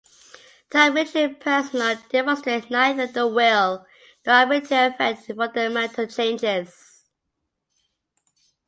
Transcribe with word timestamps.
Top 0.71 0.95
military 0.95 1.31
personnel 1.35 1.95
demonstrate 2.09 2.71
neither 2.71 3.05
the 3.05 3.27
will 3.27 3.85
nor 4.25 4.35
the 4.37 4.41
ability 4.41 4.67
to 4.69 4.87
effect 4.87 5.27
fundamental 5.27 6.07
changes. 6.07 7.03